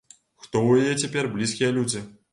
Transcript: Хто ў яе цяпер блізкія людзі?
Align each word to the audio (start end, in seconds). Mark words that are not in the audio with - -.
Хто 0.45 0.61
ў 0.69 0.95
яе 0.95 0.97
цяпер 1.03 1.31
блізкія 1.37 1.71
людзі? 1.77 2.03